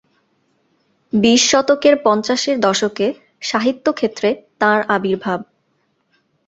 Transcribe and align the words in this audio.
বিশ 1.13 1.41
শতকের 1.51 1.95
পঞ্চাশের 2.03 2.57
দশকে 2.59 3.07
সাহিত্যক্ষেত্রে 3.41 4.29
তাঁর 4.59 4.79
আবির্ভাব। 4.87 5.39